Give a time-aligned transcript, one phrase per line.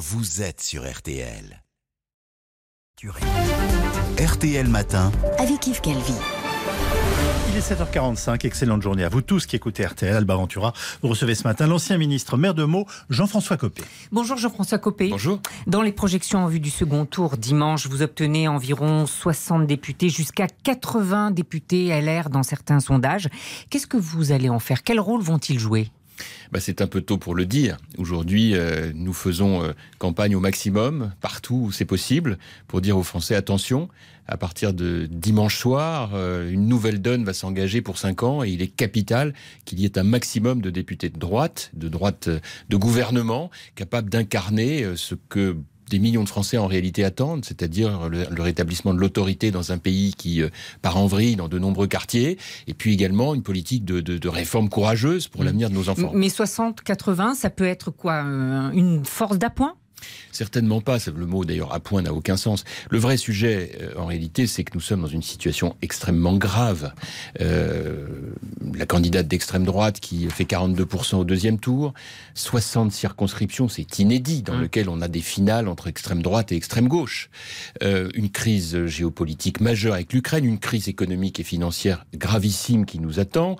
[0.00, 1.62] vous êtes sur RTL.
[4.18, 5.12] RTL Matin.
[5.36, 6.14] Avec Yves Calvi.
[7.50, 10.16] Il est 7h45, excellente journée à vous tous qui écoutez RTL.
[10.16, 13.82] Alba Ventura, vous recevez ce matin l'ancien ministre maire de Meaux, Jean-François Copé.
[14.10, 15.10] Bonjour Jean-François Copé.
[15.10, 15.38] Bonjour.
[15.66, 20.46] Dans les projections en vue du second tour dimanche, vous obtenez environ 60 députés, jusqu'à
[20.46, 23.28] 80 députés LR dans certains sondages.
[23.68, 24.82] Qu'est-ce que vous allez en faire?
[24.82, 25.90] Quel rôle vont-ils jouer?
[26.52, 27.76] Bah, c'est un peu tôt pour le dire.
[27.98, 33.02] Aujourd'hui, euh, nous faisons euh, campagne au maximum, partout où c'est possible, pour dire aux
[33.02, 33.88] Français attention,
[34.26, 38.50] à partir de dimanche soir, euh, une nouvelle donne va s'engager pour cinq ans et
[38.50, 42.28] il est capital qu'il y ait un maximum de députés de droite, de droite
[42.68, 45.56] de gouvernement, capables d'incarner ce que
[45.90, 50.14] des millions de Français en réalité attendent, c'est-à-dire le, rétablissement de l'autorité dans un pays
[50.16, 50.48] qui euh,
[50.80, 54.68] part en vrille dans de nombreux quartiers, et puis également une politique de, de, réforme
[54.68, 56.12] courageuse pour l'avenir de nos enfants.
[56.14, 59.74] Mais 60-80, ça peut être quoi euh, Une force d'appoint?
[60.32, 60.98] Certainement pas.
[61.14, 62.64] Le mot d'ailleurs à point n'a aucun sens.
[62.88, 66.92] Le vrai sujet, euh, en réalité, c'est que nous sommes dans une situation extrêmement grave.
[67.40, 68.06] Euh,
[68.74, 71.92] la candidate d'extrême droite qui fait 42% au deuxième tour,
[72.34, 74.62] 60 circonscriptions, c'est inédit, dans mmh.
[74.62, 77.28] lequel on a des finales entre extrême droite et extrême gauche.
[77.82, 83.18] Euh, une crise géopolitique majeure avec l'Ukraine, une crise économique et financière gravissime qui nous
[83.18, 83.56] attend.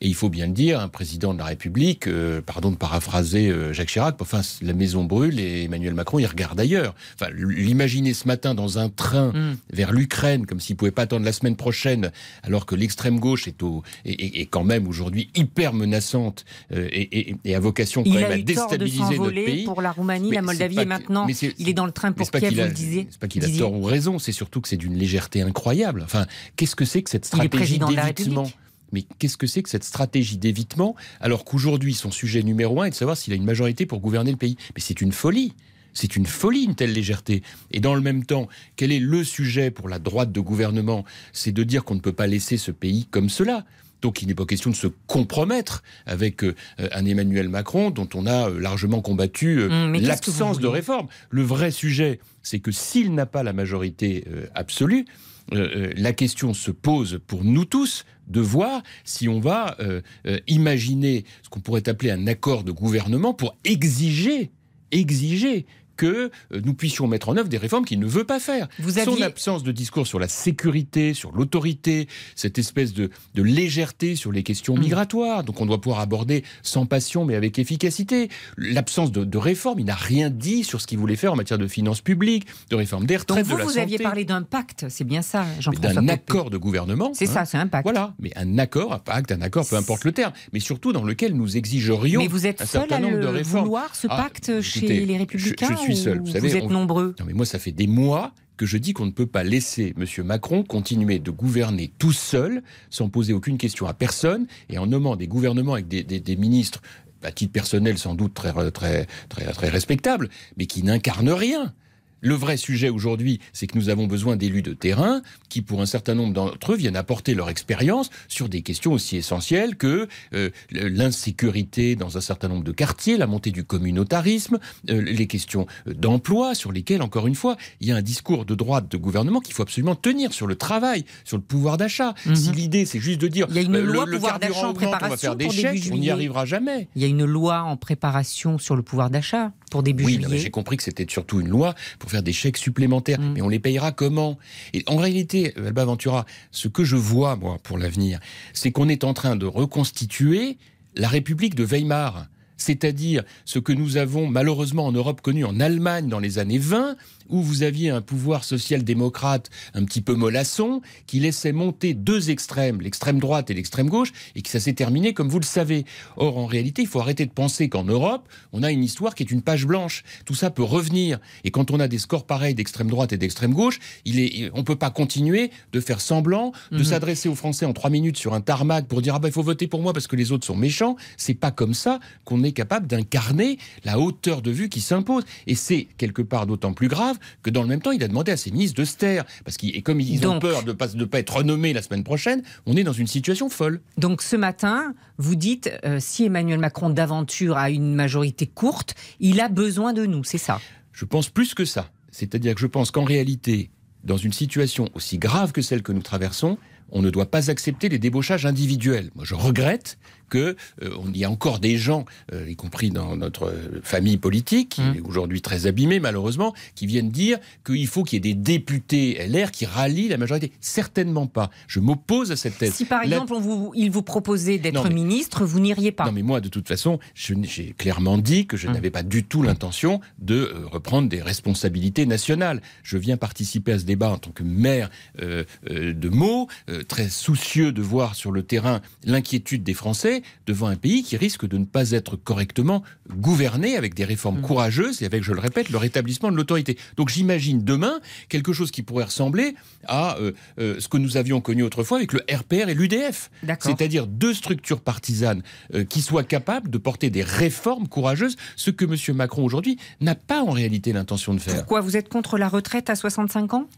[0.00, 2.06] Et il faut bien le dire, un président de la République,
[2.44, 6.94] pardon de paraphraser Jacques Chirac, enfin la maison brûle et Emmanuel Macron il regarde ailleurs.
[7.14, 9.56] Enfin, l'imaginer ce matin dans un train mm.
[9.72, 12.10] vers l'Ukraine, comme s'il pouvait pas attendre la semaine prochaine,
[12.42, 17.54] alors que l'extrême gauche est, au, est, quand même aujourd'hui hyper menaçante euh, et, et,
[17.54, 19.64] a vocation quand même à déstabiliser notre pays.
[19.64, 21.26] Pour la Roumanie, la Moldavie, et maintenant
[21.58, 23.06] il est dans le train pour Kiev, vous le disiez.
[23.10, 26.02] C'est pas qu'il a tort ou raison, c'est surtout que c'est d'une légèreté incroyable.
[26.04, 28.50] Enfin, qu'est-ce que c'est que cette stratégie d'évitement
[28.92, 32.90] mais qu'est-ce que c'est que cette stratégie d'évitement alors qu'aujourd'hui son sujet numéro un est
[32.90, 34.56] de savoir s'il a une majorité pour gouverner le pays?
[34.74, 35.54] Mais c'est une folie.
[35.92, 37.42] C'est une folie, une telle légèreté.
[37.72, 41.06] Et dans le même temps, quel est le sujet pour la droite de gouvernement?
[41.32, 43.64] C'est de dire qu'on ne peut pas laisser ce pays comme cela.
[44.02, 48.26] Donc il n'est pas question de se compromettre avec euh, un Emmanuel Macron dont on
[48.26, 51.08] a euh, largement combattu euh, mmh, l'absence de réforme.
[51.30, 54.24] Le vrai sujet, c'est que s'il n'a pas la majorité
[54.54, 55.06] absolue,
[55.52, 61.24] la question se pose pour nous tous de voir si on va euh, euh, imaginer
[61.42, 64.50] ce qu'on pourrait appeler un accord de gouvernement pour exiger,
[64.90, 68.68] exiger que euh, nous puissions mettre en œuvre des réformes qu'il ne veut pas faire.
[69.04, 74.42] Son absence de discours sur la sécurité, sur l'autorité, cette espèce de, légèreté sur les
[74.42, 74.80] questions mm.
[74.80, 78.28] migratoires, donc on doit pouvoir aborder sans passion mais avec efficacité.
[78.56, 81.66] L'absence de, réforme, il n'a rien dit sur ce qu'il voulait faire en matière de
[81.66, 85.04] finances publiques, de réforme des retraites, vous, de la vous aviez parlé d'un pacte, c'est
[85.04, 87.12] bien ça, Jean-François D'un accord de gouvernement.
[87.14, 87.44] C'est ça, hein.
[87.44, 87.84] c'est un pacte.
[87.84, 91.04] Voilà, mais un accord, un pacte, un accord, peu importe le terme, mais surtout dans
[91.04, 93.64] lequel nous exigerions mais vous êtes un certain nombre de réformes.
[93.64, 96.20] vouloir ce ah, pacte chez les Républicains suis seul.
[96.20, 97.14] Vous, savez, êtes nombreux.
[97.18, 99.94] Non, mais moi, ça fait des mois que je dis qu'on ne peut pas laisser
[99.98, 100.24] M.
[100.24, 105.16] Macron continuer de gouverner tout seul, sans poser aucune question à personne, et en nommant
[105.16, 106.80] des gouvernements avec des, des ministres
[107.22, 111.74] à titre personnel sans doute très, très, très, très respectables, mais qui n'incarnent rien.
[112.20, 115.86] Le vrai sujet aujourd'hui, c'est que nous avons besoin d'élus de terrain qui, pour un
[115.86, 120.50] certain nombre d'entre eux, viennent apporter leur expérience sur des questions aussi essentielles que euh,
[120.70, 124.58] l'insécurité dans un certain nombre de quartiers, la montée du communautarisme,
[124.90, 128.54] euh, les questions d'emploi sur lesquelles, encore une fois, il y a un discours de
[128.54, 132.14] droite de gouvernement qu'il faut absolument tenir sur le travail, sur le pouvoir d'achat.
[132.24, 132.36] Mhm.
[132.36, 134.72] Si l'idée, c'est juste de dire il y a une euh, loi pouvoir d'achat en
[134.72, 136.88] préparation on va faire des chèques, on n'y arrivera jamais.
[136.96, 140.28] Il y a une loi en préparation sur le pouvoir d'achat pour début oui, juillet.
[140.30, 143.20] Oui, j'ai compris que c'était surtout une loi pour faire des chèques supplémentaires.
[143.20, 143.32] Mm.
[143.34, 144.38] Mais on les payera comment?
[144.72, 148.20] Et en réalité, Alba Ventura, ce que je vois, moi, pour l'avenir,
[148.52, 150.58] c'est qu'on est en train de reconstituer
[150.94, 156.08] la République de Weimar c'est-à-dire ce que nous avons malheureusement en Europe connu en Allemagne
[156.08, 156.96] dans les années 20,
[157.28, 162.80] où vous aviez un pouvoir social-démocrate un petit peu mollasson, qui laissait monter deux extrêmes,
[162.80, 165.84] l'extrême droite et l'extrême gauche, et que ça s'est terminé comme vous le savez.
[166.16, 169.22] Or, en réalité, il faut arrêter de penser qu'en Europe, on a une histoire qui
[169.22, 170.04] est une page blanche.
[170.24, 171.18] Tout ça peut revenir.
[171.44, 174.64] Et quand on a des scores pareils d'extrême droite et d'extrême gauche, il est, on
[174.64, 176.84] peut pas continuer de faire semblant, de mhm.
[176.84, 179.42] s'adresser aux Français en trois minutes sur un tarmac pour dire ah ben il faut
[179.42, 180.96] voter pour moi parce que les autres sont méchants.
[181.16, 185.24] C'est pas comme ça qu'on est capable d'incarner la hauteur de vue qui s'impose.
[185.46, 188.32] Et c'est quelque part d'autant plus grave que dans le même temps, il a demandé
[188.32, 189.24] à ses ministres de se taire.
[189.44, 192.04] Parce et comme ils ont peur de ne pas, de pas être renommés la semaine
[192.04, 193.80] prochaine, on est dans une situation folle.
[193.98, 199.40] Donc ce matin, vous dites, euh, si Emmanuel Macron d'aventure a une majorité courte, il
[199.40, 200.60] a besoin de nous, c'est ça?
[200.92, 201.90] Je pense plus que ça.
[202.10, 203.70] C'est-à-dire que je pense qu'en réalité,
[204.04, 206.58] dans une situation aussi grave que celle que nous traversons,
[206.90, 209.10] on ne doit pas accepter les débauchages individuels.
[209.14, 209.98] Moi, je regrette
[210.30, 213.52] qu'il euh, y a encore des gens, euh, y compris dans notre
[213.82, 214.94] famille politique, qui mmh.
[214.96, 219.26] est aujourd'hui très abîmée malheureusement, qui viennent dire qu'il faut qu'il y ait des députés
[219.28, 220.52] LR qui rallient la majorité.
[220.60, 221.50] Certainement pas.
[221.68, 222.74] Je m'oppose à cette thèse.
[222.74, 223.34] Si par exemple
[223.74, 226.06] il vous proposait d'être ministre, vous n'iriez pas.
[226.06, 228.72] Non mais moi de toute façon, j'ai clairement dit que je mmh.
[228.72, 232.60] n'avais pas du tout l'intention de euh, reprendre des responsabilités nationales.
[232.82, 236.48] Je viens participer à ce débat en tant que maire de Meaux,
[236.82, 241.46] très soucieux de voir sur le terrain l'inquiétude des Français devant un pays qui risque
[241.46, 244.42] de ne pas être correctement gouverné avec des réformes mmh.
[244.42, 246.76] courageuses et avec, je le répète, le rétablissement de l'autorité.
[246.96, 249.54] Donc j'imagine demain quelque chose qui pourrait ressembler
[249.86, 253.30] à euh, euh, ce que nous avions connu autrefois avec le RPR et l'UDF.
[253.60, 255.42] C'est-à-dire deux structures partisanes
[255.74, 259.16] euh, qui soient capables de porter des réformes courageuses, ce que M.
[259.16, 261.56] Macron aujourd'hui n'a pas en réalité l'intention de faire.
[261.56, 261.80] Pourquoi?
[261.80, 263.68] Vous êtes contre la retraite à 65 ans?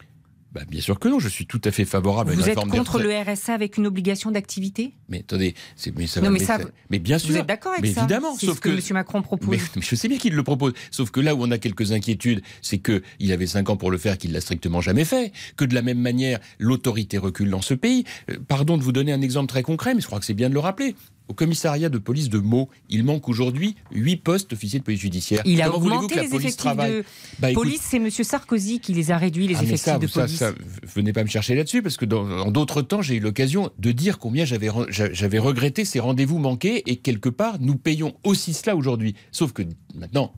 [0.52, 2.76] Bah, bien sûr que non, je suis tout à fait favorable à une réforme Vous
[2.76, 4.94] êtes contre le RSA avec une obligation d'activité?
[5.08, 5.54] Mais attendez,
[5.94, 6.58] mais ça, non, mais, ça,
[6.88, 7.30] mais bien sûr.
[7.30, 8.00] Vous êtes d'accord avec ça?
[8.00, 8.80] Évidemment, sauf ce que, M.
[8.92, 9.58] Macron propose.
[9.76, 12.42] Mais, je sais bien qu'il le propose, sauf que là où on a quelques inquiétudes,
[12.62, 15.66] c'est que il avait cinq ans pour le faire, qu'il l'a strictement jamais fait, que
[15.66, 18.04] de la même manière l'autorité recule dans ce pays.
[18.30, 20.48] Euh, pardon de vous donner un exemple très concret, mais je crois que c'est bien
[20.48, 20.94] de le rappeler
[21.28, 25.42] au commissariat de police de Meaux, il manque aujourd'hui 8 postes d'officiers de police judiciaire.
[25.44, 27.04] Il a augmenté les effectifs de
[27.38, 27.80] bah, police.
[27.82, 28.10] C'est M.
[28.10, 30.36] Sarkozy qui les a réduits, les ah, effectifs de police.
[30.36, 30.52] Ça,
[30.94, 34.18] venez pas me chercher là-dessus, parce que dans d'autres temps, j'ai eu l'occasion de dire
[34.18, 39.14] combien j'avais regretté ces rendez-vous manqués, et quelque part, nous payons aussi cela aujourd'hui.
[39.30, 39.62] Sauf que
[39.94, 40.32] maintenant,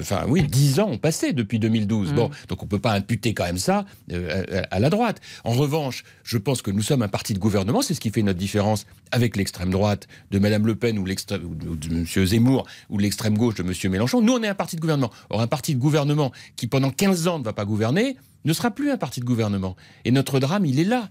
[0.00, 2.12] enfin oui, 10 ans ont passé depuis 2012.
[2.12, 2.14] Mm.
[2.14, 5.20] Bon, donc on peut pas imputer quand même ça euh, à, la droite.
[5.44, 8.22] En revanche, je pense que nous sommes un parti de gouvernement, c'est ce qui fait
[8.22, 12.26] notre différence avec l'extrême droite de Madame Le Pen ou, ou de M.
[12.26, 13.90] Zemmour ou l'extrême gauche de M.
[13.90, 14.20] Mélenchon.
[14.22, 15.10] Nous, on est un parti de gouvernement.
[15.30, 18.70] Or, un parti de gouvernement qui pendant 15 ans ne va pas gouverner ne sera
[18.70, 19.76] plus un parti de gouvernement.
[20.04, 21.10] Et notre drame, il est là.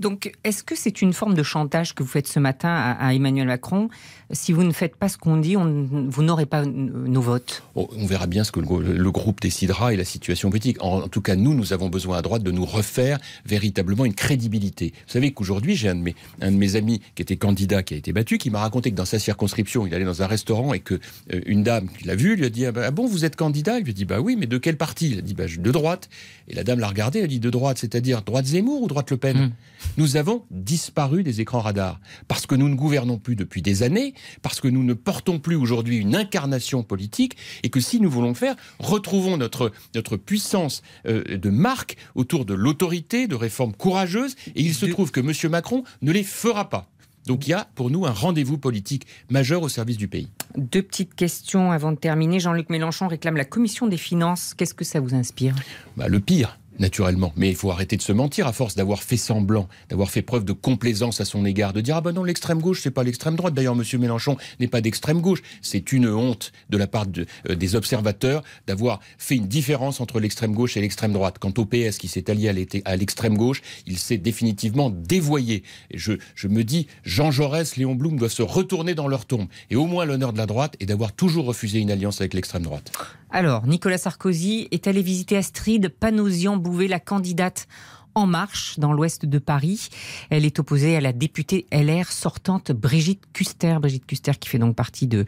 [0.00, 3.46] Donc, est-ce que c'est une forme de chantage que vous faites ce matin à, Emmanuel
[3.46, 3.88] Macron
[4.32, 8.06] Si vous ne faites pas ce qu'on dit, vous n'aurez pas nos votes oh, On
[8.06, 10.82] verra bien ce que le, groupe décidera et la situation politique.
[10.82, 14.92] En, tout cas, nous, nous avons besoin à droite de nous refaire véritablement une crédibilité.
[15.06, 17.94] Vous savez qu'aujourd'hui, j'ai un, de mes, un de mes amis qui était candidat, qui
[17.94, 20.74] a été battu, qui m'a raconté que dans sa circonscription, il allait dans un restaurant
[20.74, 20.94] et que
[21.32, 23.78] euh, une dame qui l'a vu lui a dit ah, bon, vous êtes candidat?
[23.78, 25.10] Il lui a dit bah oui, mais de quel parti?
[25.10, 26.08] Il a dit bah, de droite.
[26.48, 29.10] Et la dame l'a regardé, elle a dit de droite, c'est-à-dire droite Zemmour ou droite
[29.10, 29.36] Le Pen?
[29.36, 29.50] Hmm.
[29.96, 34.14] Nous avons disparu des écrans radars parce que nous ne gouvernons plus depuis des années,
[34.42, 38.28] parce que nous ne portons plus aujourd'hui une incarnation politique et que si nous voulons
[38.28, 44.36] le faire, retrouvons notre, notre puissance euh, de marque autour de l'autorité, de réformes courageuses
[44.54, 45.50] et il se trouve que M.
[45.50, 46.88] Macron ne les fera pas.
[47.26, 50.28] Donc il y a pour nous un rendez-vous politique majeur au service du pays.
[50.56, 52.40] Deux petites questions avant de terminer.
[52.40, 54.54] Jean-Luc Mélenchon réclame la commission des finances.
[54.54, 55.54] Qu'est-ce que ça vous inspire?
[55.96, 57.32] Bah, Le pire naturellement.
[57.36, 60.44] Mais il faut arrêter de se mentir à force d'avoir fait semblant, d'avoir fait preuve
[60.44, 63.36] de complaisance à son égard, de dire ah ben non l'extrême gauche c'est pas l'extrême
[63.36, 63.54] droite.
[63.54, 65.42] D'ailleurs Monsieur Mélenchon n'est pas d'extrême gauche.
[65.62, 67.06] C'est une honte de la part
[67.48, 71.38] euh, des observateurs d'avoir fait une différence entre l'extrême gauche et l'extrême droite.
[71.38, 72.48] Quant au PS qui s'est allié
[72.84, 75.62] à l'extrême gauche, il s'est définitivement dévoyé.
[75.94, 79.48] Je, je me dis Jean Jaurès, Léon Blum doivent se retourner dans leur tombe.
[79.70, 82.62] Et au moins l'honneur de la droite est d'avoir toujours refusé une alliance avec l'extrême
[82.62, 82.92] droite.
[83.30, 87.68] Alors Nicolas Sarkozy est allé visiter Astrid Panosian la candidate
[88.14, 89.90] en Marche dans l'ouest de Paris.
[90.30, 93.76] Elle est opposée à la députée LR sortante Brigitte Custer.
[93.80, 95.26] Brigitte Custer qui fait donc partie de,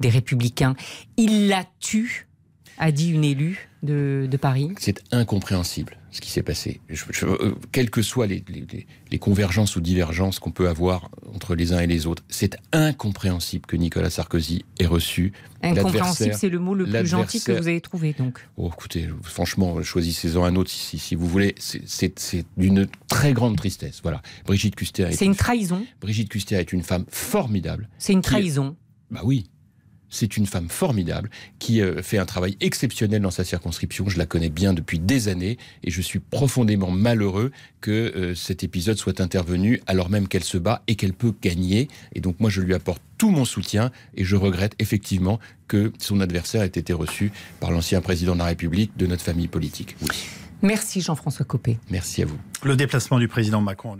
[0.00, 0.74] des Républicains.
[1.16, 2.26] Il la tue,
[2.82, 4.70] a dit une élue de, Paris.
[4.78, 6.80] C'est incompréhensible ce qui s'est passé.
[7.22, 8.44] Euh, quelles que soient les,
[9.18, 13.76] convergences ou divergences qu'on peut avoir entre les uns et les autres, c'est incompréhensible que
[13.76, 15.32] Nicolas Sarkozy ait reçu.
[15.62, 18.46] Incompréhensible, c'est le mot le plus gentil que vous avez trouvé, donc.
[18.56, 21.54] Oh, écoutez, franchement, choisissez-en un autre si, si vous voulez.
[21.58, 24.00] C'est d'une très grande tristesse.
[24.02, 24.22] Voilà.
[24.44, 25.08] Brigitte Custer.
[25.12, 25.86] C'est une trahison.
[26.00, 27.88] Brigitte Custer est une femme formidable.
[27.98, 28.76] C'est une trahison.
[29.12, 29.46] Bah oui,
[30.12, 34.08] c'est une femme formidable qui euh, fait un travail exceptionnel dans sa circonscription.
[34.08, 37.50] Je la connais bien depuis des années et je suis profondément malheureux
[37.80, 41.88] que euh, cet épisode soit intervenu alors même qu'elle se bat et qu'elle peut gagner.
[42.14, 46.20] Et donc moi je lui apporte tout mon soutien et je regrette effectivement que son
[46.20, 49.96] adversaire ait été reçu par l'ancien président de la République de notre famille politique.
[50.60, 51.78] Merci Jean-François Copé.
[51.90, 52.38] Merci à vous.
[52.62, 53.96] Le déplacement du président Macron